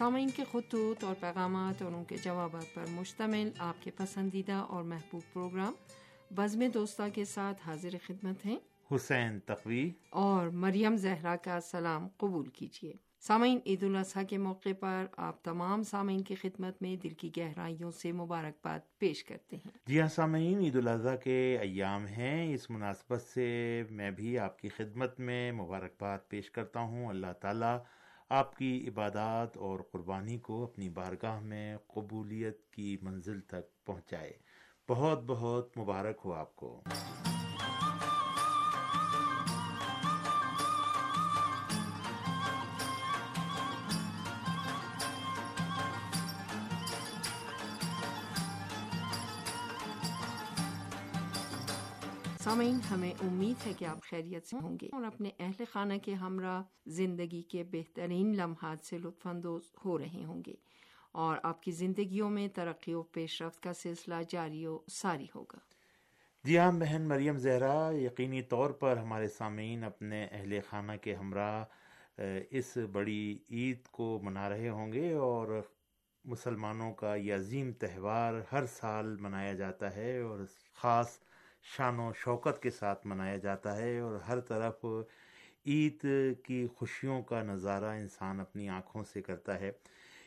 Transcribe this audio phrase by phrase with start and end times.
[0.00, 4.82] سامعین کے خطوط اور پیغامات اور ان کے جوابات پر مشتمل آپ کے پسندیدہ اور
[4.82, 5.72] محبوب پروگرام.
[6.30, 8.56] بزم دوستہ کے ساتھ حاضر خدمت ہیں.
[8.96, 9.90] حسین تقوی.
[10.10, 12.92] اور مریم زہرا کا سلام قبول کیجیے.
[13.20, 17.90] سامعین عید الاضحیٰ کے موقع پر آپ تمام سامعین کی خدمت میں دل کی گہرائیوں
[17.90, 19.70] سے مبارکباد پیش کرتے ہیں.
[19.86, 22.54] جی ہاں سامعین عید الاضحیٰ کے ایام ہیں.
[22.54, 27.08] اس مناسبت سے میں بھی آپ کی خدمت میں مبارکباد پیش کرتا ہوں.
[27.08, 27.78] اللہ تعالیٰ
[28.30, 34.32] آپ کی عبادات اور قربانی کو اپنی بارگاہ میں قبولیت کی منزل تک پہنچائے۔
[34.88, 36.82] بہت بہت مبارک ہو آپ کو۔
[52.44, 56.14] سامعین، ہمیں امید ہے کہ آپ خیریت سے ہوں گے اور اپنے اہل خانہ کے
[56.14, 60.54] ہمراہ زندگی کے بہترین لمحات سے لطف اندوز ہو رہے ہوں گے
[61.12, 65.58] اور آپ کی زندگیوں میں ترقی و پیش رفت کا سلسلہ جاری و ساری ہوگا۔
[66.44, 71.64] جی ہاں بہن مریم زہرا، یقینی طور پر ہمارے سامعین اپنے اہل خانہ کے ہمراہ
[72.50, 75.60] اس بڑی عید کو منا رہے ہوں گے اور
[76.24, 80.38] مسلمانوں کا یہ عظیم تہوار ہر سال منایا جاتا ہے اور
[80.74, 81.18] خاص
[81.64, 84.84] شان و شوکت کے ساتھ منایا جاتا ہے اور ہر طرف
[85.66, 86.06] عید
[86.44, 89.70] کی خوشیوں کا نظارہ انسان اپنی آنکھوں سے کرتا ہے۔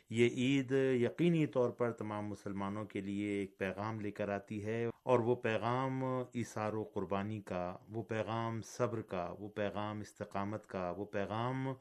[0.09, 4.85] یہ عید یقینی طور پر تمام مسلمانوں کے لیے ایک پیغام لے کر آتی ہے
[5.03, 10.89] اور وہ پیغام اثار و قربانی کا، وہ پیغام صبر کا، وہ پیغام استقامت کا،
[10.97, 11.73] وہ پیغام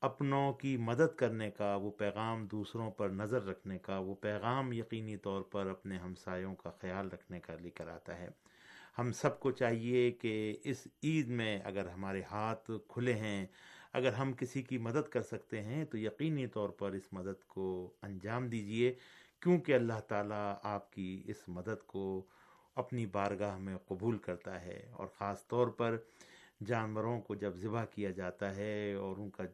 [0.00, 5.16] اپنوں کی مدد کرنے کا، وہ پیغام دوسروں پر نظر رکھنے کا، وہ پیغام یقینی
[5.16, 8.28] طور پر اپنے ہمسایوں کا خیال رکھنے کا لے کر آتا ہے۔
[8.98, 13.46] ہم سب کو چاہیے کہ اس عید میں اگر ہمارے ہاتھ کھلے ہیں،
[13.92, 17.92] اگر ہم کسی کی مدد کر سکتے ہیں، تو یقینی طور پر اس مدد کو
[18.02, 18.94] انجام دیجیے،
[19.40, 22.22] کیونکہ اللہ تعالیٰ آپ کی اس مدد کو
[22.74, 25.96] اپنی بارگاہ میں قبول کرتا ہے۔ اور خاص طور پر
[26.66, 29.44] جانوروں کو جب ذبح کیا جاتا ہے اور ان کا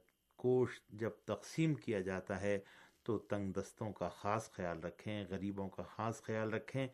[0.45, 2.59] گوشت جب تقسیم کیا جاتا ہے،
[3.03, 6.89] تو تنگ دستوں کا خاص خیال رکھیں، غریبوں کا خاص خیال رکھیں۔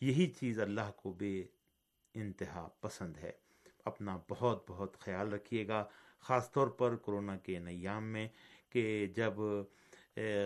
[0.00, 1.44] یہی چیز اللہ کو بے
[2.20, 3.30] انتہا پسند ہے۔
[3.84, 5.84] اپنا بہت بہت خیال رکھیے گا،
[6.20, 8.28] خاص طور پر کرونا کے نیام میں،
[8.70, 9.34] کہ جب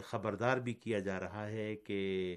[0.05, 2.37] خبردار بھی کیا جا رہا ہے کہ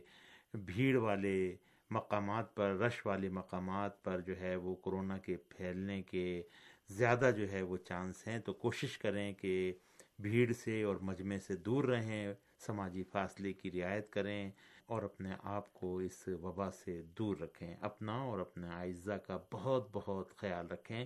[0.53, 1.55] بھیڑ والے
[1.91, 6.41] مقامات پر، رش والے مقامات پر جو ہے وہ کرونا کے پھیلنے کے
[6.89, 9.73] زیادہ جو ہے وہ چانس ہیں، تو کوشش کریں کہ
[10.19, 12.33] بھیڑ سے اور مجمع سے دور رہیں،
[12.65, 14.51] سماجی فاصلے کی رعایت کریں۔
[14.85, 19.89] اور اپنے آپ کو اس وبا سے دور رکھیں، اپنا اور اپنے اعزہ کا بہت
[19.91, 21.05] بہت خیال رکھیں۔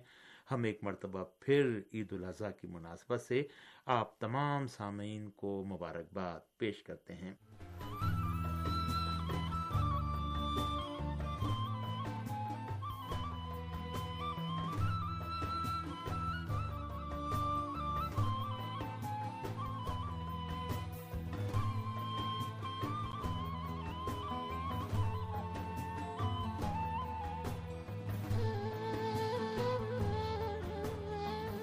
[0.51, 3.43] ہم ایک مرتبہ پھر عید الاضحیٰ کی مناسبت سے
[3.85, 7.33] آپ تمام سامعین کو مبارکباد پیش کرتے ہیں۔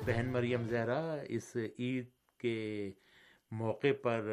[0.07, 2.07] بہن مریم زہرا اس عید
[2.39, 2.91] کے
[3.51, 4.31] موقع پر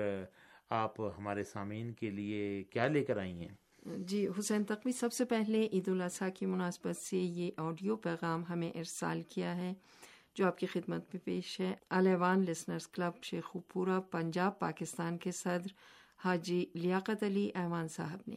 [0.70, 5.26] آپ ہمارے سامعین کے لیے کیا لے کر آئی ہیں؟ جی حسین تقوی سب سے
[5.26, 9.74] پہلے عید الاضحیٰ کی مناسبت سے یہ آڈیو پیغام ہمیں ارسال کیا ہے
[10.36, 15.32] جو آپ کی خدمت میں پیش ہے۔ الیوان لسنرز کلب شیخو پورا پنجاب پاکستان کے
[15.32, 15.74] صدر
[16.26, 18.36] حاجی لیاقت علی ایوان صاحب نے۔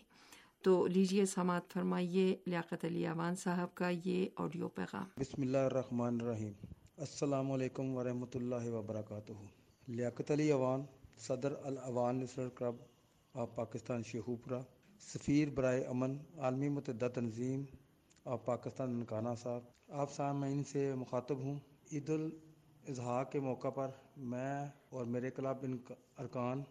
[0.62, 6.18] تو لیجیے سماعت فرمائیے لیاقت علی ایوان صاحب کا یہ آڈیو پیغام۔ بسم اللہ الرحمن
[6.20, 6.53] الرحیم۔
[6.99, 9.33] السلام علیکم ورحمۃ اللہ وبرکاتہ۔
[9.89, 10.83] لیاقت علی اوان
[11.19, 12.75] صدر الاوان نسر کلب
[13.34, 14.62] آف پاکستان شیخوپورہ
[15.01, 17.65] سفیر برائے امن، عالمی متحدہ تنظیم
[18.25, 21.54] آف پاکستان ننکانہ صاحب۔ آپ سامعین سے مخاطب ہوں۔
[21.93, 25.78] عید الاضحیٰ کے موقع پر میں اور میرے کلب ان
[26.19, 26.63] ارکان،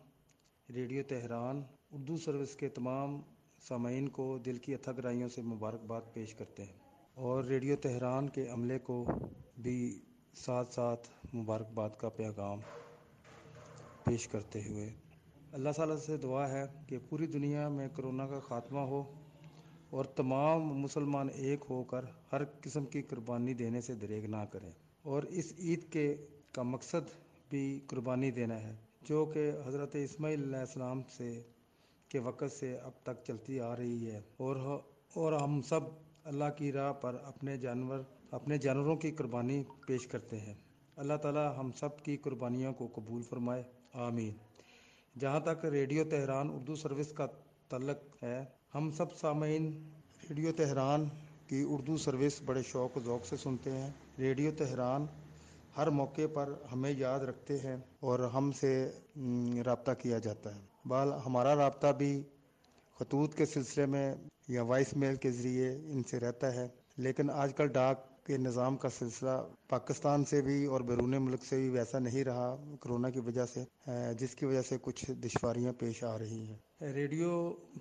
[0.70, 1.62] ریڈیو تہران،
[1.92, 3.22] اردو سروس کے تمام
[3.68, 6.74] سامعین کو دل کی اتھا گرائیوں سے مبارکباد پیش کرتے ہیں۔
[7.14, 9.06] اور ریڈیو تہران کے عملے کو
[9.58, 10.02] بھی
[10.36, 12.60] ساتھ ساتھ مبارکباد کا پیغام
[14.04, 14.94] پیش کرتے ہوئے
[15.52, 19.04] اللہ تعالیٰ سے دعا ہے کہ پوری دنیا میں کرونا کا خاتمہ ہو
[19.90, 24.72] اور تمام مسلمان ایک ہو کر ہر قسم کی قربانی دینے سے دریغ نہ کریں۔
[25.02, 26.16] اور اس عید کے
[26.52, 27.10] کا مقصد
[27.50, 31.42] بھی قربانی دینا ہے، جو کہ حضرت اسماعیل علیہ السلام سے
[32.10, 34.56] کے وقت سے اب تک چلتی آ رہی ہے۔ اور
[35.14, 35.80] اور ہم سب
[36.24, 38.00] اللہ کی راہ پر اپنے جانور
[38.36, 40.54] اپنے جانوروں کی قربانی پیش کرتے ہیں۔
[40.96, 44.32] اللہ تعالی ہم سب کی قربانیوں کو قبول فرمائے۔ آمین۔
[45.20, 47.26] جہاں تک ریڈیو تہران اردو سروس کا
[47.70, 48.46] تعلق ہے،
[48.76, 49.90] ہم سب سامعین
[50.30, 51.06] ریڈیو تہران
[51.48, 53.90] کی اردو سروس بڑے شوق و ذوق سے سنتے ہیں۔
[54.20, 55.06] ریڈیو تہران
[55.78, 58.92] ہر موقع پر ہمیں یاد رکھتے ہیں اور ہم سے
[59.66, 62.24] رابطہ کیا جاتا ہے۔ بال ہمارا رابطہ بھی
[63.00, 64.16] خطوط کے سلسلے میں
[64.48, 66.68] یا وائس میل کے ذریعے ان سے رہتا ہے۔
[66.98, 69.30] لیکن آج کل ڈاک کے نظام کا سلسلہ
[69.70, 73.64] پاکستان سے بھی اور بیرون ملک سے بھی ویسا نہیں رہا کرونا کی وجہ سے
[74.20, 77.32] جس کی وجہ سے کچھ دشواریاں پیش آ رہی ہیں۔ ریڈیو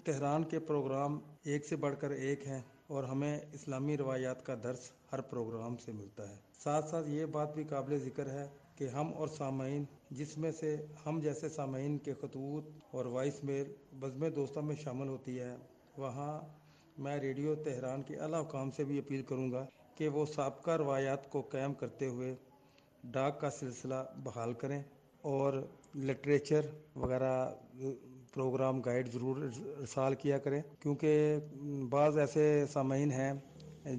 [0.05, 4.91] تہران کے پروگرام ایک سے بڑھ کر ایک ہیں اور ہمیں اسلامی روایات کا درس
[5.13, 9.13] ہر پروگرام سے ملتا ہے۔ ساتھ ساتھ یہ بات بھی قابل ذکر ہے کہ ہم
[9.15, 10.77] اور سامعین، جس میں سے
[11.07, 15.55] ہم جیسے سامعین کے خطوط اور وائس میل بزم دوستوں میں شامل ہوتی ہے،
[15.97, 16.33] وہاں
[16.99, 19.65] میں ریڈیو تہران کے اعلیٰ حکام سے بھی اپیل کروں گا
[19.97, 22.35] کہ وہ سابقہ روایات کو قائم کرتے ہوئے
[23.05, 24.83] ڈاک کا سلسلہ بحال کریں
[25.25, 25.63] اور
[26.07, 27.33] لٹریچر وغیرہ
[28.35, 31.39] پروگرام گائیڈ ضرور ارسال کیا کریں۔ کیونکہ
[31.91, 33.33] بعض ایسے سامعین ہیں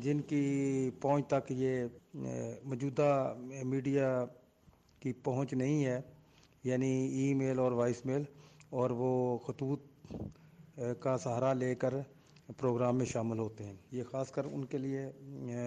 [0.04, 1.86] جن کی پہنچ تک یہ،
[2.64, 3.10] موجودہ
[3.64, 4.10] میڈیا
[5.02, 6.00] کی پہنچ نہیں ہے
[6.64, 8.24] یعنی ای میل اور وائس میل،
[8.72, 9.80] اور وہ خطوط
[11.00, 11.94] کا سہارا لے کر
[12.58, 15.06] پروگرام میں شامل ہوتے ہیں۔ یہ خاص کر ان کے لیے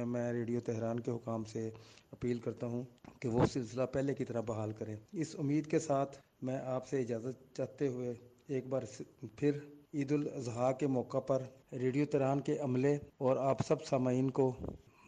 [0.04, 1.70] میں ریڈیو تہران کے حکام سے
[2.12, 2.82] اپیل کرتا ہوں
[3.20, 7.00] کہ وہ سلسلہ پہلے کی طرح بحال کریں۔ اس امید کے ساتھ میں آپ سے
[7.00, 8.14] اجازت چاہتے ہوئے
[8.46, 8.82] ایک بار
[9.36, 9.58] پھر
[9.94, 11.42] عید الاضحیٰ کے موقع پر
[11.72, 14.52] ریڈیو تہران کے عملے اور آپ سب سامعین کو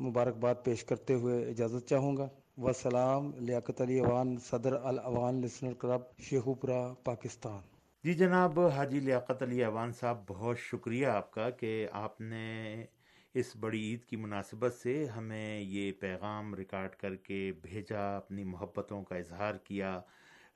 [0.00, 2.28] مبارکباد پیش کرتے ہوئے اجازت چاہوں گا۔
[2.58, 9.62] وسلام، لیاقت علی اوان صدر الاوان، لسنر کلب شیخوپورہ پاکستان۔ جی جناب، حاجی لیاقت علی
[9.64, 12.86] اوان صاحب، بہت شکریہ آپ کا کہ آپ نے
[13.34, 19.02] اس بڑی عید کی مناسبت سے ہمیں یہ پیغام ریکارڈ کر کے بھیجا، اپنی محبتوں
[19.04, 20.00] کا اظہار کیا،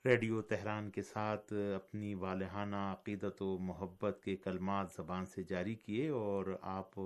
[0.05, 6.09] ریڈیو تہران کے ساتھ اپنی والہانہ عقیدت و محبت کے کلمات زبان سے جاری کیے
[6.09, 6.99] اور آپ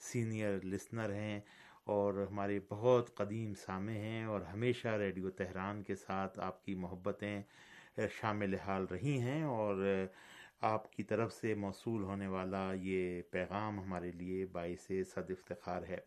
[0.00, 1.40] سینئر لسنر ہیں
[1.84, 7.42] اور ہمارے بہت قدیم سامع ہیں اور ہمیشہ ریڈیو تہران کے ساتھ آپ کی محبتیں
[8.20, 10.06] شامل حال رہی ہیں اور
[10.60, 15.98] آپ کی طرف سے موصول ہونے والا یہ پیغام ہمارے لیے باعث صد افتخار ہے۔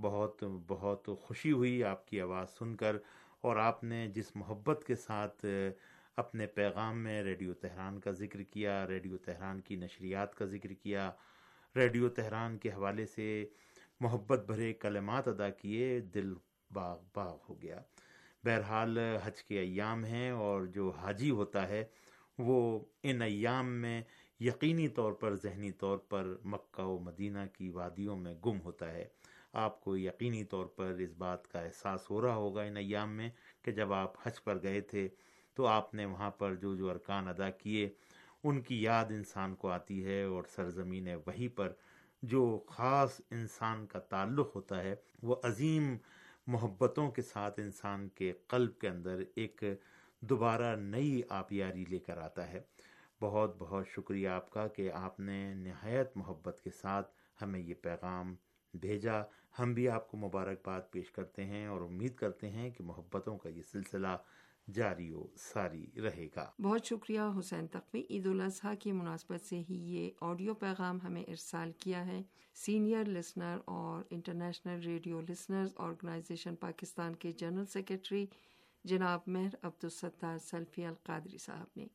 [0.00, 2.96] بہت بہت خوشی ہوئی آپ کی آواز سن کر
[3.40, 5.46] اور آپ نے جس محبت کے ساتھ
[6.16, 11.10] اپنے پیغام میں ریڈیو تہران کا ذکر کیا، ریڈیو تہران کی نشریات کا ذکر کیا،
[11.76, 13.46] ریڈیو تہران کے حوالے سے
[14.00, 16.34] محبت بھرے کلمات ادا کیے، دل
[16.72, 17.80] باغ باغ ہو گیا۔
[18.44, 21.84] بہرحال حج کے ایام ہیں اور جو حاجی ہوتا ہے
[22.38, 24.02] وہ ان ایام میں
[24.40, 29.04] یقینی طور پر، ذہنی طور پر مکہ و مدینہ کی وادیوں میں گم ہوتا ہے۔
[29.52, 33.30] آپ کو یقینی طور پر اس بات کا احساس ہو رہا ہوگا ان ایام میں
[33.62, 35.08] کہ جب آپ حج پر گئے تھے
[35.54, 37.88] تو آپ نے وہاں پر جو جو ارکان ادا کیے،
[38.44, 41.72] ان کی یاد انسان کو آتی ہے اور سرزمین وہی پر
[42.22, 45.96] جو خاص انسان کا تعلق ہوتا ہے، وہ عظیم
[46.46, 49.64] محبتوں کے ساتھ انسان کے قلب کے اندر ایک
[50.20, 52.60] دوبارہ نئی آبیاری لے کر آتا ہے۔
[53.20, 57.10] بہت بہت شکریہ آپ کا کہ آپ نے نہایت محبت کے ساتھ
[57.42, 58.34] ہمیں یہ پیغام
[58.74, 59.22] بھیجا۔
[59.58, 63.48] ہم بھی آپ کو مبارکباد پیش کرتے ہیں اور امید کرتے ہیں کہ محبتوں کا
[63.48, 64.16] یہ سلسلہ
[64.74, 69.74] جاری و ساری رہے گا۔ بہت شکریہ حسین تقوی۔ عید الاضحیٰ کی مناسبت سے ہی
[69.74, 72.22] یہ آڈیو پیغام ہمیں ارسال کیا ہے۔
[72.54, 78.26] سینئر لسنر اور international radio listeners, organisation Pakistan کے جنرل سیکرٹری
[78.84, 81.86] جناب مہر عبدالستار سلفی القادری صاحب نے،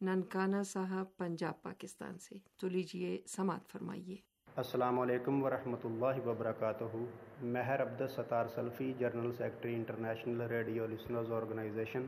[0.00, 6.96] ننکانہ صاحب، پنجاب، پاکستان سے۔ تو لیجیے سماعت فرمائیے۔ السلام علیکم ورحمۃ اللہ وبرکاتہ۔
[7.42, 12.04] Mehar Abdul Sattar Salafi general secretary international radio listeners organisation,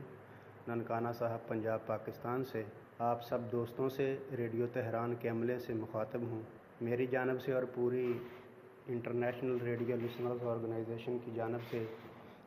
[0.67, 2.63] Nankana Sahib, Punjab, Pakistan سے۔
[2.99, 6.41] آپ سب دوستوں سے ریڈیو تہران کے عملے سے مخاطب ہوں۔
[6.81, 8.13] میری جانب سے اور پوری
[8.87, 11.83] انٹرنیشنل ریڈیو لسنرز آرگنائزیشن کی جانب سے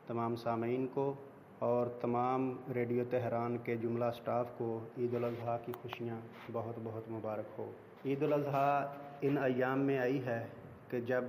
[0.06, 1.14] تمام سامعین کو
[1.58, 6.16] اور تمام ریڈیو تہران کے جملہ سٹاف کو عید الاضحیٰ کی خوشیاں
[6.52, 7.70] بہت بہت مبارک ہو۔
[8.04, 8.86] عید الاضحیٰ
[9.20, 10.46] ان ایام میں آئی ہے
[10.88, 11.24] کہ جب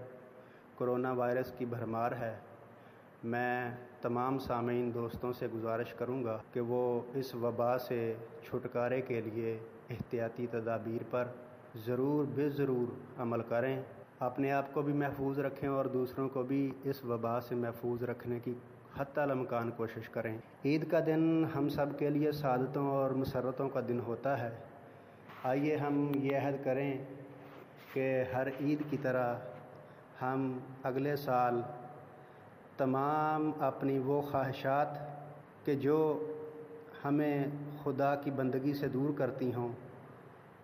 [0.77, 2.35] کرونا وائرس کی بھرمار ہے،
[3.23, 8.13] میں تمام سامعین دوستوں سے گزارش کروں گا کہ وہ اس وبا سے
[8.43, 9.59] چھٹکارے کے لیے
[9.89, 11.25] احتیاطی تدابیر پر
[11.75, 13.81] ضرور بے ضرور عمل کریں۔
[14.19, 18.39] اپنے آپ کو بھی محفوظ رکھیں اور دوسروں کو بھی اس وبا سے محفوظ رکھنے
[18.39, 18.53] کی
[18.97, 23.79] حتی الامکان کوشش کریں۔ عید کا دن ہم سب کے لیے سعادتوں اور مسرتوں کا
[23.87, 24.49] دن ہوتا ہے۔
[25.49, 26.97] آئیے ہم یہ عہد کریں
[27.93, 29.35] کہ ہر عید کی طرح
[30.21, 30.41] ہم
[30.83, 31.61] اگلے سال
[32.77, 34.97] تمام اپنی وہ خواہشات
[35.65, 35.97] کہ جو
[37.03, 37.45] ہمیں
[37.83, 39.71] خدا کی بندگی سے دور کرتی ہوں،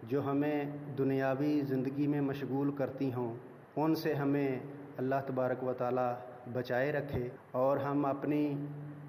[0.04, 0.64] جو ہمیں
[0.98, 3.34] دنیاوی زندگی میں مشغول کرتی ہوں،
[3.76, 4.60] ان سے ہمیں
[4.98, 7.28] اللہ تبارک و تعالی بچائے رکھے
[7.62, 8.44] اور ہم اپنی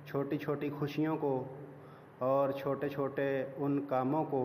[0.06, 1.32] چھوٹی چھوٹی خوشیوں کو
[2.28, 4.42] اور چھوٹے چھوٹے ان کاموں کو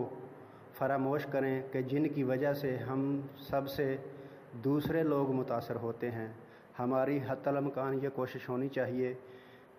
[0.78, 3.96] فراموش کریں کہ جن کی وجہ سے ہم سب سے
[4.52, 6.28] دوسرے لوگ متاثر ہوتے ہیں۔
[6.78, 9.14] ہماری حت الامکان یہ کوشش ہونی چاہیے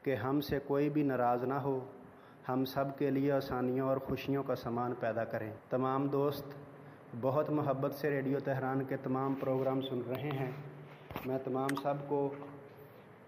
[0.03, 1.79] کہ ہم سے کوئی بھی ناراض نہ ہو۔
[2.49, 6.45] ہم سب کے لیے آسانیوں اور خوشیوں کا سامان پیدا کریں۔ تمام دوست،
[7.21, 10.51] بہت محبت سے ریڈیو تہران کے تمام پروگرام سن رہے ہیں۔
[11.25, 12.33] میں تمام سب کو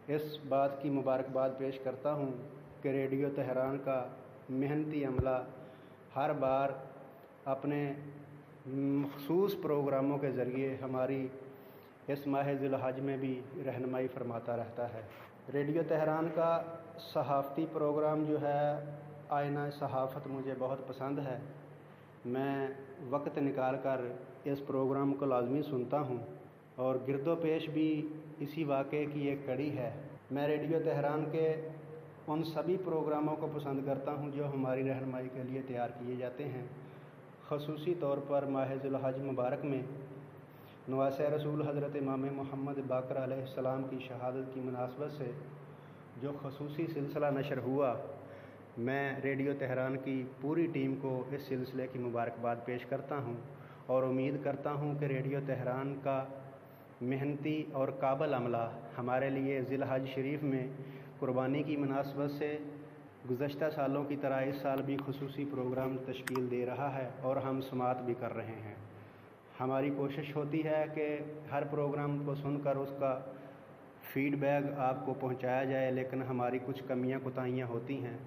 [0.08, 2.32] اس بات کی مبارکباد پیش کرتا ہوں
[2.82, 4.08] کہ ریڈیو تہران کا
[4.50, 5.44] محنتی عملہ
[6.16, 6.70] ہر بار
[7.48, 7.94] اپنے
[8.68, 11.28] مخصوص پروگراموں کے ذریعے ہماری
[12.08, 15.02] اس ماہ ذی الحج میں بھی رہنمائی فرماتا رہتا ہے۔
[15.54, 16.62] ریڈیو تہران کا
[17.14, 18.86] صحافتی پروگرام جو ہے،
[19.30, 21.38] آئینہ صحافت مجھے بہت پسند ہے۔
[22.26, 22.68] میں
[23.10, 24.02] وقت نکال کر
[24.44, 26.18] اس پروگرام کو لازمی سنتا ہوں
[26.76, 28.08] اور گرد و پیش بھی
[28.40, 29.92] اسی واقعے کی ایک کڑی ہے۔
[30.32, 31.70] میں ریڈیو تہران کے
[32.28, 36.44] ان سبھی پروگراموں کو پسند کرتا ہوں جو ہماری رہنمائی کے لیے تیار کیے جاتے
[36.44, 36.66] ہیں۔
[37.50, 39.82] خصوصی طور پر ماہ الحج مبارک میں
[40.88, 45.32] نواس رسول حضرت امام محمد باقر علیہ السلام کی شہادت کی مناسبت سے
[46.22, 47.94] جو خصوصی سلسلہ نشر ہوا،
[48.78, 53.36] میں ریڈیو تہران کی پوری ٹیم کو اس سلسلے کی مبارکباد پیش کرتا ہوں
[53.86, 56.24] اور امید کرتا ہوں کہ ریڈیو تہران کا
[57.02, 60.68] محنتی اور قابل عملہ ہمارے لیے ضلع حج شریف میں
[61.20, 62.58] قربانی کی مناسبت سے
[63.30, 67.62] گزشتہ سالوں کی طرح اس سال بھی خصوصی پروگرام تشکیل دے رہا ہے اور ہم
[67.62, 68.76] سماعت بھی کر رہے ہیں۔
[69.60, 71.18] ہماری کوشش ہوتی ہے کہ
[71.52, 73.20] ہر پروگرام کو سن کر اس کا
[74.14, 78.18] فیڈ بیک آپ کو پہنچایا جائے، لیکن ہماری کچھ کمیاں کوتاہیاں ہوتی ہیں،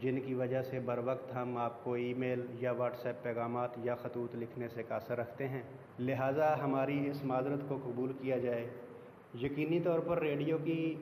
[0.00, 3.70] جن کی وجہ سے بر وقت ہم آپ کو ای میل یا واٹس ایپ پیغامات
[3.82, 5.62] یا خطوط لکھنے سے قاصر رکھتے ہیں۔
[5.98, 8.66] لہٰذا ہماری اس معذرت کو قبول کیا جائے۔
[9.42, 10.94] یقینی طور پر ریڈیو کی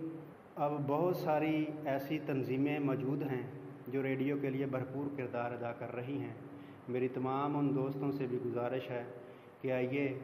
[0.56, 3.42] اب بہت ساری ایسی تنظیمیں موجود ہیں
[3.88, 6.34] جو ریڈیو کے لیے بھرپور کردار ادا کر رہی ہیں۔
[6.88, 9.04] میری تمام ان دوستوں سے بھی گزارش ہے
[9.60, 10.18] کہ آئیے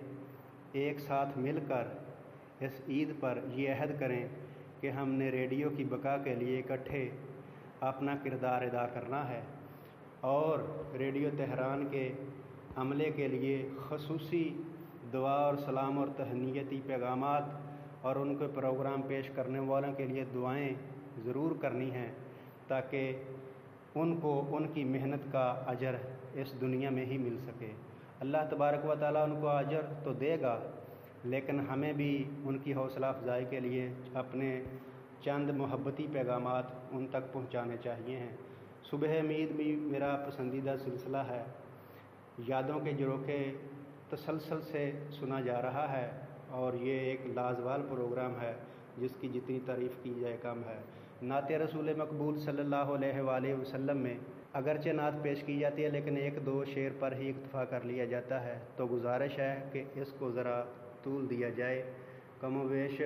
[0.72, 1.84] ایک ساتھ مل کر
[2.60, 4.28] اس عید پر یہ عہد کریں
[4.80, 7.10] کہ ہم نے ریڈیو کی بقا کے لیے اکٹھے
[7.80, 9.40] اپنا کردار ادا کرنا ہے
[10.20, 10.58] اور
[10.99, 12.12] ریڈیو تہران کے
[12.76, 14.62] عملے کے لیے خصوصی
[15.12, 17.42] دعا اور سلام اور تہنیتی پیغامات
[18.00, 20.75] اور ان کے پروگرام پیش کرنے والوں کے لیے دعائیں
[21.25, 22.12] ضرور کرنی ہیں
[22.69, 23.23] تاکہ
[23.95, 25.95] ان کو ان کی محنت کا اجر
[26.35, 27.71] اس دنیا میں ہی مل سکے۔
[28.21, 30.59] اللہ تبارک و تعالیٰ ان کو اجر تو دے گا،
[31.25, 34.62] لیکن ہمیں بھی ان کی حوصلہ افزائی کے لیے اپنے
[35.21, 38.37] چند محبتی پیغامات ان تک پہنچانے چاہیے ہیں۔
[38.90, 41.45] صبح امید بھی میرا پسندیدہ سلسلہ ہے۔
[42.38, 43.52] یادوں کے جروکے
[44.09, 46.11] تسلسل سے سنا جا رہا ہے۔
[46.50, 48.52] اور یہ ایک لازوال پروگرام ہے
[48.99, 50.78] جس کی جتنی تعریف کی جائے کم ہے۔
[51.23, 54.14] نعت رسول مقبول صلی اللہ علیہ وآلہ وسلم میں
[54.52, 58.04] اگرچہ نعت پیش کی جاتی ہے، لیکن ایک دو شعر پر ہی اکتفا کر لیا
[58.04, 60.62] جاتا ہے۔ تو گزارش ہے کہ اس کو ذرا
[61.02, 61.83] طول دیا جائے۔
[62.40, 63.02] کم و بیش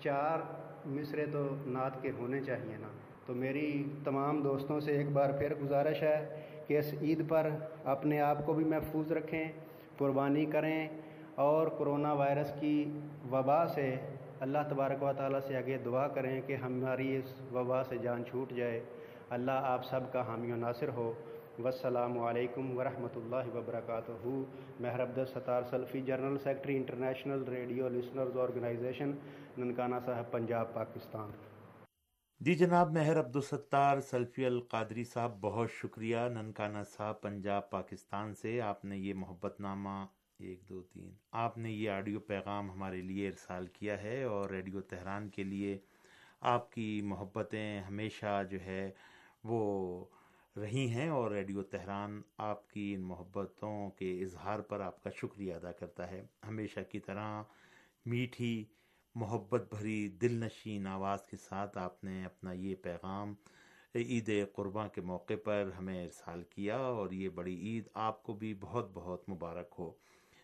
[0.00, 0.38] چار
[0.86, 2.88] مصرے تو نعت کے ہونے چاہیے نا۔
[3.26, 7.48] تو میری تمام دوستوں سے ایک بار پھر گزارش ہے کہ اس عید پر
[7.84, 9.44] اپنے آپ کو بھی محفوظ رکھیں،
[9.98, 10.88] قربانی کریں
[11.38, 13.96] اور کرونا وائرس کی وبا سے
[14.40, 18.52] اللہ تبارک و تعالیٰ سے آگے دعا کریں کہ ہماری اس وبا سے جان چھوٹ
[18.52, 18.80] جائے۔
[19.30, 21.12] اللہ آپ سب کا حامی و ناصر ہو۔
[21.58, 24.28] والسلام علیکم ورحمۃ اللہ وبرکاتہ۔
[24.80, 29.10] محرب Sattar Salafi general secretary international radio listeners organisation,
[29.58, 31.30] Nankana Sahib, Punjab, Pakistan.
[32.40, 38.84] جی جناب مہر عبدالستار سلفی القادری صاحب، بہت شکریہ۔ ننکانہ صاحب، پنجاب، پاکستان سے آپ
[38.84, 40.04] نے یہ محبت نامہ
[40.40, 44.80] ایک دو تین۔ آپ نے یہ آڈیو پیغام ہمارے لیے ارسال کیا ہے اور ریڈیو
[44.80, 45.78] تہران کے لیے
[46.40, 48.90] آپ کی محبتیں ہمیشہ جو ہے
[49.44, 50.04] وہ
[50.56, 55.54] رہی ہیں اور ریڈیو تہران آپ کی ان محبتوں کے اظہار پر آپ کا شکریہ
[55.54, 57.42] ادا کرتا ہے۔ ہمیشہ کی طرح
[58.06, 58.64] میٹھی،
[59.14, 63.34] محبت بھری دل نشین آواز کے ساتھ آپ نے اپنا یہ پیغام
[63.94, 68.54] عید قرباں کے موقع پر ہمیں ارسال کیا اور یہ بڑی عید آپ کو بھی
[68.60, 69.92] بہت بہت مبارک ہو۔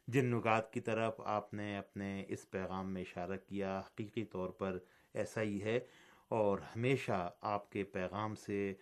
[0.06, 4.78] جن نگات کی طرف آپ نے اپنے اس پیغام میں اشارہ کیا، حقیقی طور پر
[5.14, 5.80] ایسا ہی ہے
[6.28, 8.74] اور ہمیشہ آپ کے پیغام سے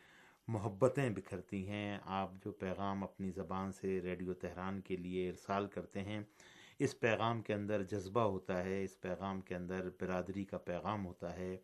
[0.49, 6.02] محبتیں بکھرتی ہیں۔ آپ جو پیغام اپنی زبان سے ریڈیو تہران کے لیے ارسال کرتے
[6.02, 6.21] ہیں،
[6.79, 11.37] اس پیغام کے اندر جذبہ ہوتا ہے، اس پیغام کے اندر برادری کا پیغام ہوتا
[11.37, 11.57] ہے۔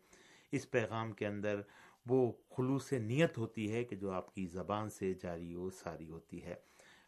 [0.51, 1.61] اس پیغام کے اندر
[2.05, 6.43] وہ خلوص نیت ہوتی ہے کہ جو آپ کی زبان سے جاری و ساری ہوتی
[6.43, 6.55] ہے۔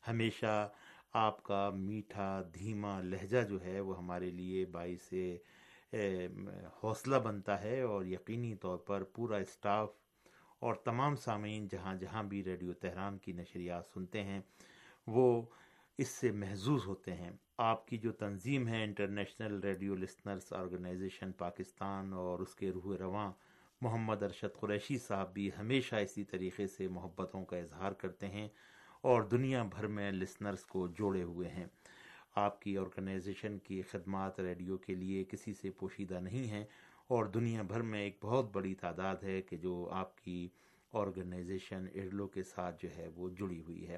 [0.07, 0.71] ہمیشہ
[1.13, 5.13] آپ کا میٹھا، دھیما لہجہ جو ہے وہ ہمارے لیے باعث
[6.83, 9.89] حوصلہ بنتا ہے اور یقینی طور پر پورا اسٹاف
[10.59, 14.39] اور تمام سامعین جہاں جہاں بھی ریڈیو تہران کی نشریات سنتے ہیں،
[15.07, 15.41] وہ
[15.97, 22.13] اس سے محظوظ ہوتے ہیں۔ آپ کی جو تنظیم ہے international radio listeners organisation Pakistan
[22.13, 23.31] اور اس کے روح رواں
[23.81, 28.47] محمد ارشد قریشی صاحب بھی ہمیشہ اسی طریقے سے محبتوں کا اظہار کرتے ہیں۔
[29.01, 31.65] اور دنیا بھر میں لسنرز کو جوڑے ہوئے ہیں۔
[32.35, 36.65] آپ کی آرگنائزیشن کی خدمات ریڈیو کے لیے کسی سے پوشیدہ نہیں ہیں
[37.07, 40.49] اور دنیا بھر میں ایک بہت بڑی تعداد ہے کہ جو آپ کی
[40.93, 43.97] آرگنائزیشن ارلو کے ساتھ جو ہے وہ جڑی ہوئی ہے۔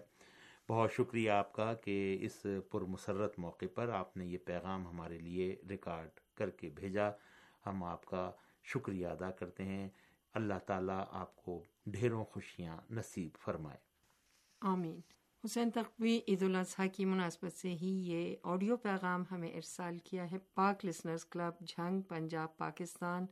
[0.70, 5.56] بہت شکریہ آپ کا کہ اس پرمسرت موقع پر آپ نے یہ پیغام ہمارے لیے
[5.70, 7.10] ریکارڈ کر کے بھیجا۔
[7.66, 8.32] ہم آپ کا
[8.64, 9.90] شکریہ ادا کرتے ہیں۔
[10.34, 13.93] اللہ تعالیٰ آپ کو ڈھیروں خوشیاں نصیب فرمائے۔
[14.66, 15.00] آمین۔
[15.46, 20.38] حسین تقوی عید الاضحیٰ کی مناسبت سے ہی یہ آڈیو پیغام ہمیں ارسال کیا ہے۔
[20.54, 23.26] پاک لسنرز کلب، جھنگ، پنجاب، پاکستان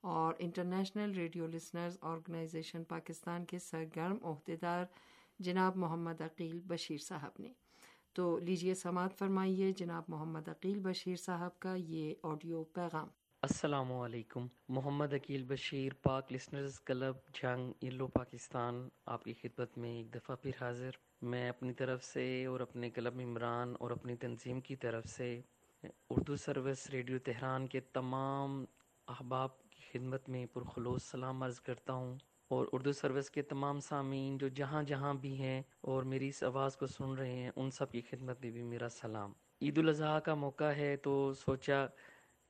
[0.00, 4.84] اور international radio listeners organisation Pakistan کے سرگرم عہدیدار
[5.38, 7.52] جناب محمد عقیل بشیر صاحب نے۔
[8.12, 13.08] تو لیجیے سماعت فرمائیے جناب محمد عقیل بشیر صاحب کا یہ آڈیو پیغام۔
[13.42, 19.90] السلام علیکم۔ محمد عقیل بشیر، پاک لسنرز کلب، جنگ، یلو، پاکستان، آپ کی خدمت میں
[19.90, 20.90] ایک دفعہ پھر حاضر۔
[21.22, 25.40] میں اپنی طرف سے اور اپنے کلب عمران اور اپنی تنظیم کی طرف سے
[26.10, 28.64] اردو سروس ریڈیو تہران کے تمام
[29.08, 32.18] احباب کی خدمت میں پرخلوص سلام عرض کرتا ہوں
[32.48, 36.76] اور اردو سروس کے تمام سامعین جو جہاں جہاں بھی ہیں اور میری اس آواز
[36.76, 40.34] کو سن رہے ہیں، ان سب کی خدمت میں بھی میرا سلام۔ عید الاضحیٰ کا
[40.34, 41.86] موقع ہے تو سوچا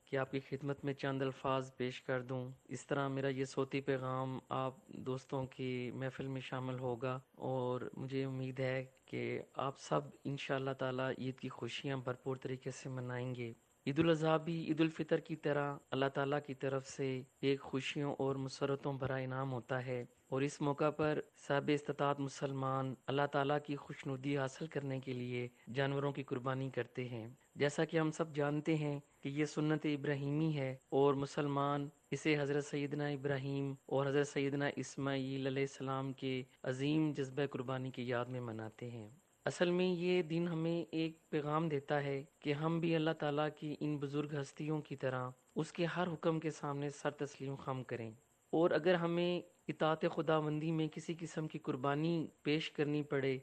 [0.09, 3.81] کہ آپ کی خدمت میں چند الفاظ پیش کر دوں۔ اس طرح میرا یہ صوتی
[3.81, 10.01] پیغام آپ دوستوں کی محفل میں شامل ہوگا اور مجھے امید ہے کہ آپ سب
[10.23, 13.53] ان شاء اللہ تعالیٰ عید کی خوشیاں بھرپور طریقے سے منائیں گے۔
[13.87, 18.35] عید الاضحیٰ بھی عید الفطر کی طرح اللہ تعالیٰ کی طرف سے ایک خوشیوں اور
[18.35, 23.75] مسرتوں بھرا انعام ہوتا ہے۔ اور اس موقع پر صاحب استطاعت مسلمان اللہ تعالیٰ کی
[23.75, 28.75] خوشنودی حاصل کرنے کے لیے جانوروں کی قربانی کرتے ہیں۔ جیسا کہ ہم سب جانتے
[28.75, 34.69] ہیں کہ یہ سنت ابراہیمی ہے اور مسلمان اسے حضرت سیدنا ابراہیم اور حضرت سیدنا
[34.75, 39.09] اسماعیل علیہ السلام کے عظیم جذبہ قربانی کی یاد میں مناتے ہیں۔
[39.45, 43.75] اصل میں یہ دن ہمیں ایک پیغام دیتا ہے کہ ہم بھی اللہ تعالیٰ کی
[43.79, 48.11] ان بزرگ ہستیوں کی طرح اس کے ہر حکم کے سامنے سر تسلیم خم کریں۔
[48.53, 53.37] اور اگر ہمیں اطاعت خدا بندی میں کسی قسم کی قربانی پیش کرنی پڑے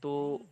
[0.00, 0.42] تو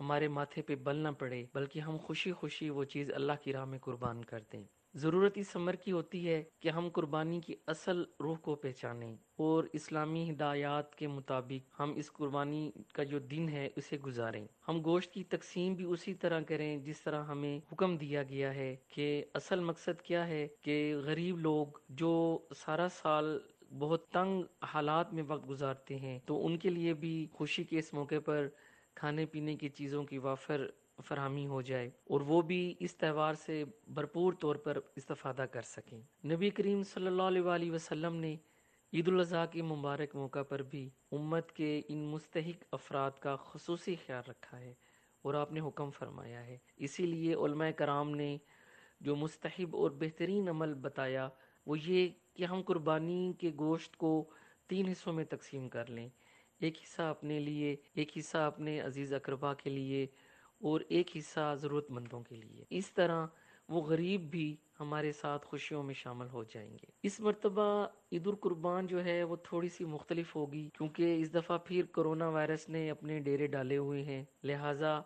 [0.00, 3.64] ہمارے ماتھے پہ بل نہ پڑے، بلکہ ہم خوشی خوشی وہ چیز اللہ کی راہ
[3.64, 4.64] میں قربان کر دیں۔
[4.94, 9.64] ضرورت اس عمر کی ہوتی ہے کہ ہم قربانی کی اصل روح کو پہچانیں اور
[9.72, 15.12] اسلامی ہدایات کے مطابق ہم اس قربانی کا جو دن ہے اسے گزاریں۔ ہم گوشت
[15.12, 19.60] کی تقسیم بھی اسی طرح کریں جس طرح ہمیں حکم دیا گیا ہے کہ اصل
[19.60, 23.38] مقصد کیا ہے کہ غریب لوگ جو سارا سال
[23.78, 27.94] بہت تنگ حالات میں وقت گزارتے ہیں تو ان کے لیے بھی خوشی کے اس
[27.94, 28.48] موقع پر
[28.94, 30.66] کھانے پینے کی چیزوں کی وافر
[31.04, 36.00] فراہمی ہو جائے اور وہ بھی اس تہوار سے بھرپور طور پر استفادہ کر سکیں۔
[36.24, 38.36] نبی کریم صلی اللہ علیہ وآلہ وسلم نے
[38.92, 44.30] عید الاضحیٰ کے مبارک موقع پر بھی امت کے ان مستحق افراد کا خصوصی خیال
[44.30, 44.74] رکھا ہے
[45.22, 48.36] اور آپ نے حکم فرمایا ہے۔ اسی لیے علماء کرام نے
[49.00, 51.28] جو مستحب اور بہترین عمل بتایا،
[51.66, 54.30] وہ یہ کہ ہم قربانی کے گوشت کو
[54.66, 56.08] تین حصوں میں تقسیم کر لیں۔
[56.60, 60.06] ایک حصہ اپنے لیے، ایک حصہ اپنے عزیز اقربا کے لیے
[60.62, 63.26] اور ایک حصہ ضرورت مندوں کے لیے۔ اس طرح
[63.68, 68.86] وہ غریب بھی ہمارے ساتھ خوشیوں میں شامل ہو جائیں گے۔ اس مرتبہ عید القربان
[68.86, 73.20] جو ہے وہ تھوڑی سی مختلف ہوگی کیونکہ اس دفعہ پھر کرونا وائرس نے اپنے
[73.20, 75.00] ڈیرے ڈالے ہوئے ہیں۔ لہٰذا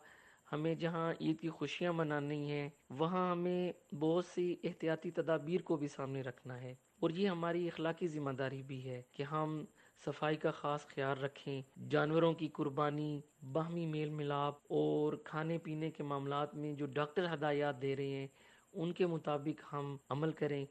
[0.53, 5.89] ہمیں جہاں عید کی خوشیاں منانی ہیں، وہاں ہمیں بہت سی احتیاطی تدابیر کو بھی
[5.89, 9.65] سامنے رکھنا ہے۔ اور یہ ہماری اخلاقی ذمہ داری بھی ہے کہ ہم
[10.05, 13.21] صفائی کا خاص خیال رکھیں۔ جانوروں کی قربانی،
[13.53, 18.27] باہمی میل ملاپ اور کھانے پینے کے معاملات میں جو ڈاکٹر ہدایات دے رہے ہیں،
[18.73, 20.67] ان کے مطابق ہم عمل کریں۔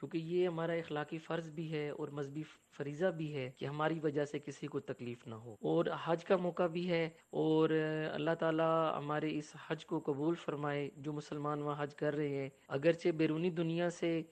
[0.00, 2.42] کیونکہ یہ ہمارا اخلاقی فرض بھی ہے اور مذہبی
[2.76, 6.36] فریضہ بھی ہے کہ ہماری وجہ سے کسی کو تکلیف نہ ہو۔ اور حج کا
[6.36, 7.70] موقع بھی ہے اور
[8.12, 12.48] اللہ تعالیٰ ہمارے اس حج کو قبول فرمائے جو مسلمان وہاں حج کر رہے ہیں۔
[12.68, 14.22] اگرچہ بیرونی دنیا سے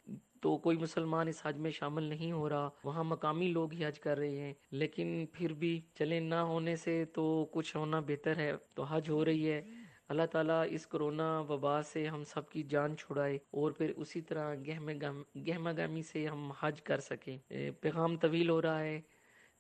[0.41, 4.01] تو کوئی مسلمان اس حج میں شامل نہیں ہو رہا، وہاں مقامی لوگ ہی حج
[4.01, 8.53] کر رہے ہیں۔ لیکن پھر بھی چلے نہ ہونے سے تو کچھ ہونا بہتر ہے۔
[8.75, 9.63] تو حج ہو رہی ہے۔
[10.09, 14.55] اللہ تعالیٰ اس کرونا وبا سے ہم سب کی جان چھڑائے اور پھر اسی طرح
[15.37, 17.39] گہمہ گامی سے ہم حج کر سکیں۔
[17.81, 19.01] پیغام طویل ہو رہا ہے۔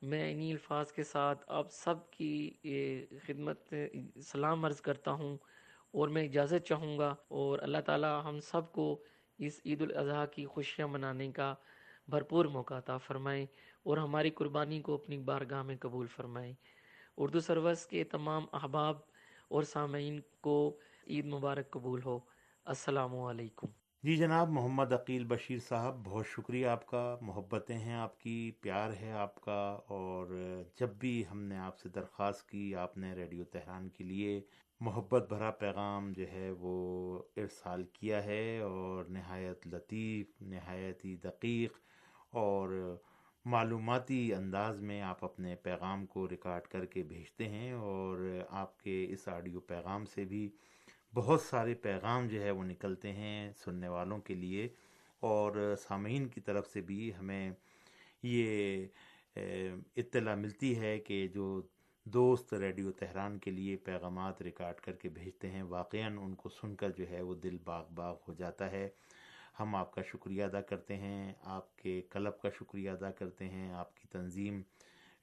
[0.02, 2.50] میں انہی الفاظ کے ساتھ آپ سب کی
[3.26, 3.74] خدمت
[4.22, 5.36] سلام عرض کرتا ہوں
[5.90, 9.02] اور میں اجازت چاہوں گا اور اللہ تعالی ہم سب کو
[9.38, 11.54] اس عید الاضحیٰ کی خوشیاں منانے کا
[12.08, 13.46] بھرپور موقع عطا فرمائیں
[13.82, 16.52] اور ہماری قربانی کو اپنی بارگاہ میں قبول فرمائیں
[17.16, 19.13] اردو سروس کے تمام احباب
[19.48, 22.18] اور سامعین کو عید مبارک قبول ہو۔
[22.64, 23.66] السلام علیکم۔
[24.02, 28.90] جی جناب، محمد عقیل بشیر صاحب، بہت شکریہ آپ کا۔ محبتیں ہیں آپ کی، پیار
[29.00, 30.26] ہے آپ کا۔ اور
[30.80, 34.40] جب بھی ہم نے آپ سے درخواست کی، آپ نے ریڈیو تہران کے لیے
[34.80, 41.72] محبت بھرا پیغام جو ہے وہ ارسال کیا ہے اور نہایت لطیف، نہایت ہی دقیق
[42.30, 42.96] اور
[43.46, 48.18] معلوماتی انداز میں آپ اپنے پیغام کو ریکارڈ کر کے بھیجتے ہیں اور
[48.50, 50.48] آپ کے اس آڈیو پیغام سے بھی
[51.14, 54.68] بہت سارے پیغام جو ہے وہ نکلتے ہیں سننے والوں کے لیے
[55.22, 57.50] اور سامعین کی طرف سے بھی ہمیں
[58.22, 58.86] یہ
[59.96, 61.60] اطلاع ملتی ہے کہ جو
[62.06, 66.74] دوست ریڈیو تہران کے لیے پیغامات ریکارڈ کر کے بھیجتے ہیں، واقعاً ان کو سن
[66.76, 68.88] کر جو ہے وہ دل باغ باغ ہو جاتا ہے۔
[69.60, 73.70] ہم آپ کا شکریہ ادا کرتے ہیں، آپ کے کلب کا شکریہ ادا کرتے ہیں،
[73.72, 74.62] آپ کی تنظیم،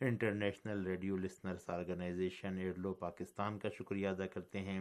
[0.02, 4.80] انٹرنیشنل ریڈیو لسنرس آرگنائزیشن ایڈلو پاکستان کا شکریہ ادا کرتے ہیں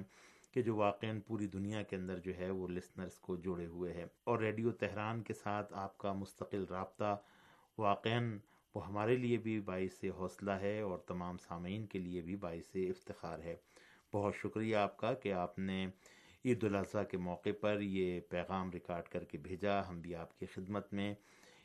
[0.53, 4.07] کہ جو واقعا پوری دنیا کے اندر جو ہے وہ لسنرس کو جوڑے ہوئے ہے
[4.25, 7.17] اور ریڈیو تہران کے ساتھ آپ کا مستقل رابطہ
[7.79, 8.21] واقعا
[8.75, 13.39] وہ ہمارے لیے بھی باعث حوصلہ ہے اور تمام سامعین کے لیے بھی باعث افتخار
[13.39, 13.57] ہے۔
[14.13, 15.87] بہت شکریہ آپ کا کہ آپ نے
[16.45, 20.47] عید الاضحیٰ کے موقع پر یہ پیغام ریکارڈ کر کے بھیجا۔ ہم بھی آپ کی
[20.47, 21.15] خدمت میں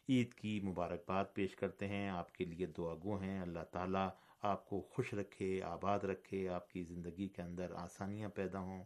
[0.10, 4.10] عید کی مبارکباد پیش کرتے ہیں۔ آپ کے لیے دعا گو ہیں۔ اللہ تعالیٰ
[4.42, 8.84] آپ کو خوش رکھے، آباد رکھے، آپ کی زندگی کے اندر آسانیاں پیدا ہوں۔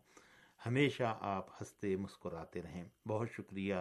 [0.66, 3.76] ہمیشہ آپ ہنستے مسکراتے رہیں۔ بہت شکریہ۔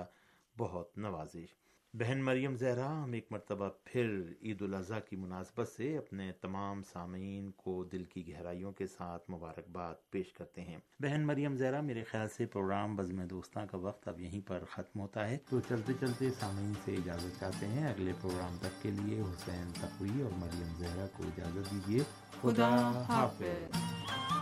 [0.59, 1.55] بہت نوازش
[1.95, 7.51] بہن مریم زہرا، ہم ایک مرتبہ پھر عید الاضحیٰ کی مناسبت سے اپنے تمام سامعین
[7.51, 12.29] کو دل کی گہرائیوں کے ساتھ مبارکباد پیش کرتے ہیں۔ بہن مریم زہرا، میرے خیال
[12.29, 16.31] سے پروگرام بزم دوستاں کا وقت اب یہیں پر ختم ہوتا ہے۔ تو چلتے چلتے
[16.31, 21.07] سامعین سے اجازت چاہتے ہیں، اگلے پروگرام تک کے لیے حسین تقوی اور مریم زہرا
[21.17, 22.01] کو اجازت دیجیے۔
[22.41, 24.38] خدا حافظ۔